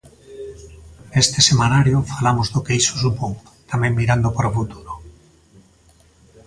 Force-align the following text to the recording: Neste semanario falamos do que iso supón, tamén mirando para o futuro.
Neste 1.13 1.39
semanario 1.49 2.07
falamos 2.13 2.47
do 2.53 2.63
que 2.65 2.77
iso 2.81 2.93
supón, 3.03 3.33
tamén 3.71 3.95
mirando 3.99 4.29
para 4.35 4.51
o 4.51 4.55
futuro. 4.57 4.91